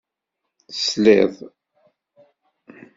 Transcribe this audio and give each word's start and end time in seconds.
Tesliḍ. 0.71 1.33